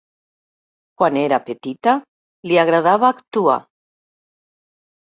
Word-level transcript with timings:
Quan 1.01 1.19
era 1.25 1.39
petita, 1.51 1.95
li 2.49 2.59
agradava 2.65 3.13
actuar. 3.19 3.61